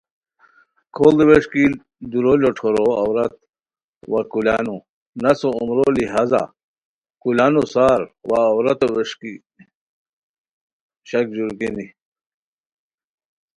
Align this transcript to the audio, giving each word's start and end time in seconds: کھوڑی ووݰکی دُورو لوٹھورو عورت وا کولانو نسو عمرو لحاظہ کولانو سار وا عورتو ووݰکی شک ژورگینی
کھوڑی 0.95 1.23
ووݰکی 1.29 1.63
دُورو 2.11 2.33
لوٹھورو 2.41 2.85
عورت 3.01 3.33
وا 4.11 4.21
کولانو 4.31 4.77
نسو 5.21 5.49
عمرو 5.59 5.85
لحاظہ 5.95 6.41
کولانو 7.21 7.63
سار 7.73 7.99
وا 8.29 8.39
عورتو 8.51 8.87
ووݰکی 8.93 9.33
شک 11.09 11.25
ژورگینی 11.35 11.87